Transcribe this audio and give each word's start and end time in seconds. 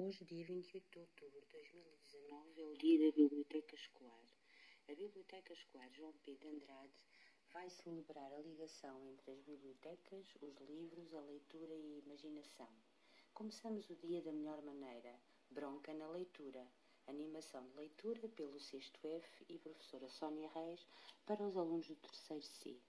Hoje, 0.00 0.24
dia 0.26 0.44
28 0.44 0.92
de 0.92 0.98
outubro 1.00 1.40
de 1.40 1.48
2019, 1.48 2.60
é 2.60 2.64
o 2.64 2.74
dia 2.74 3.04
da 3.04 3.16
Biblioteca 3.16 3.74
Escolar. 3.74 4.28
A 4.88 4.94
Biblioteca 4.94 5.52
Escolar 5.52 5.90
João 5.90 6.12
P. 6.24 6.36
de 6.36 6.46
Andrade 6.46 7.04
vai 7.52 7.68
celebrar 7.68 8.32
a 8.32 8.38
ligação 8.38 9.04
entre 9.08 9.32
as 9.32 9.40
bibliotecas, 9.40 10.24
os 10.40 10.56
livros, 10.68 11.12
a 11.12 11.20
leitura 11.22 11.74
e 11.74 11.94
a 11.94 11.98
imaginação. 12.06 12.68
Começamos 13.34 13.90
o 13.90 13.96
dia 13.96 14.22
da 14.22 14.30
melhor 14.30 14.62
maneira, 14.62 15.18
bronca 15.50 15.92
na 15.92 16.08
leitura, 16.08 16.64
animação 17.08 17.66
de 17.66 17.76
leitura 17.76 18.28
pelo 18.28 18.60
6 18.60 18.92
F 19.02 19.46
e 19.48 19.58
professora 19.58 20.08
Sónia 20.08 20.48
Reis 20.50 20.86
para 21.26 21.42
os 21.42 21.56
alunos 21.56 21.88
do 21.88 21.96
terceiro 21.96 22.44
C. 22.44 22.80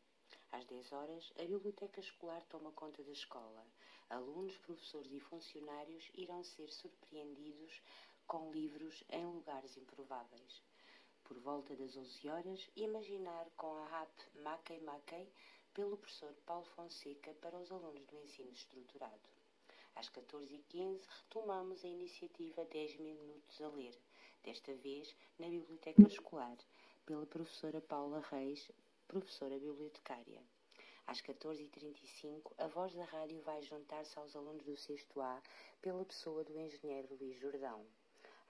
Às 0.51 0.65
10 0.65 0.91
horas, 0.91 1.33
a 1.37 1.43
biblioteca 1.43 1.99
escolar 1.99 2.43
toma 2.45 2.71
conta 2.71 3.03
da 3.03 3.11
escola. 3.11 3.65
Alunos, 4.09 4.57
professores 4.57 5.11
e 5.11 5.19
funcionários 5.19 6.09
irão 6.15 6.43
ser 6.43 6.71
surpreendidos 6.71 7.81
com 8.25 8.51
livros 8.51 9.03
em 9.09 9.25
lugares 9.25 9.77
improváveis. 9.77 10.63
Por 11.23 11.39
volta 11.39 11.75
das 11.75 11.95
11 11.95 12.29
horas, 12.29 12.69
imaginar 12.75 13.47
com 13.55 13.75
a 13.75 13.87
rap 13.87 14.11
Maquei 14.41 14.79
Maquei 14.79 15.31
pelo 15.73 15.97
professor 15.97 16.33
Paulo 16.45 16.65
Fonseca 16.75 17.31
para 17.35 17.57
os 17.59 17.71
alunos 17.71 18.05
do 18.07 18.17
ensino 18.17 18.51
estruturado. 18.51 19.29
Às 19.95 20.09
14h15, 20.09 21.01
retomamos 21.07 21.85
a 21.85 21.87
iniciativa 21.87 22.65
10 22.65 22.97
minutos 22.97 23.61
a 23.61 23.67
ler, 23.69 23.95
desta 24.43 24.73
vez 24.75 25.15
na 25.37 25.47
biblioteca 25.47 26.01
escolar, 26.07 26.57
pela 27.05 27.25
professora 27.25 27.81
Paula 27.81 28.21
Reis, 28.31 28.71
professora 29.09 29.57
bibliotecária. 29.57 30.39
Às 31.07 31.19
14h35, 31.19 32.53
a 32.59 32.67
voz 32.67 32.93
da 32.93 33.03
rádio 33.05 33.41
vai 33.41 33.59
juntar-se 33.63 34.19
aos 34.19 34.35
alunos 34.35 34.63
do 34.63 34.77
6 34.77 35.03
A 35.17 35.41
pela 35.81 36.05
pessoa 36.05 36.43
do 36.43 36.55
engenheiro 36.55 37.17
Luís 37.19 37.35
Jordão. 37.39 37.83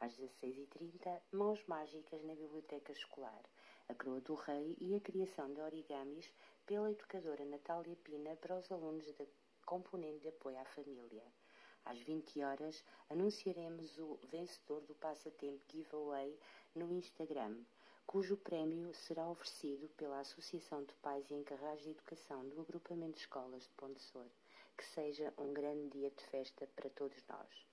Às 0.01 0.17
16h30, 0.17 1.21
Mãos 1.31 1.63
Mágicas 1.65 2.21
na 2.25 2.35
Biblioteca 2.35 2.91
Escolar, 2.91 3.41
a 3.87 3.95
Croa 3.95 4.19
do 4.19 4.35
Rei 4.35 4.75
e 4.81 4.95
a 4.95 4.99
criação 4.99 5.53
de 5.53 5.61
origamis 5.61 6.29
pela 6.65 6.91
educadora 6.91 7.45
Natália 7.45 7.95
Pina 8.03 8.35
para 8.35 8.57
os 8.57 8.69
alunos 8.69 9.09
da 9.13 9.25
componente 9.65 10.19
de 10.19 10.27
apoio 10.27 10.59
à 10.59 10.65
família. 10.65 11.23
Às 11.85 12.01
20 12.01 12.43
horas, 12.43 12.83
anunciaremos 13.09 13.97
o 13.97 14.19
vencedor 14.27 14.81
do 14.81 14.95
passatempo 14.95 15.63
giveaway 15.71 16.37
no 16.75 16.91
Instagram 16.91 17.63
cujo 18.09 18.35
prémio 18.37 18.91
será 18.91 19.29
oferecido 19.29 19.87
pela 19.89 20.21
Associação 20.21 20.83
de 20.83 20.91
Pais 20.95 21.29
e 21.29 21.35
Encarregados 21.35 21.83
de 21.83 21.91
Educação 21.91 22.49
do 22.49 22.59
Agrupamento 22.59 23.13
de 23.13 23.19
Escolas 23.19 23.61
de 23.61 23.69
Pontessor. 23.77 24.25
Que 24.75 24.83
seja 24.83 25.31
um 25.37 25.53
grande 25.53 25.89
dia 25.89 26.09
de 26.09 26.23
festa 26.23 26.67
para 26.75 26.89
todos 26.89 27.23
nós. 27.27 27.67